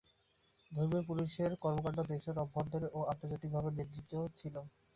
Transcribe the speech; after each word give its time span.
ধর্মীয় 0.71 1.03
পুলিশের 1.09 1.51
কর্মকাণ্ড 1.63 1.99
দেশের 2.11 2.35
অভ্যন্তরে 2.43 2.87
ও 2.89 3.09
আন্তর্জাতিকভাবে 3.11 3.69
নিন্দিত 3.71 4.09
হয়েছিল। 4.19 4.55